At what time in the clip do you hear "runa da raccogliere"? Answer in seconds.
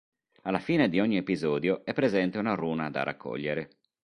2.55-3.69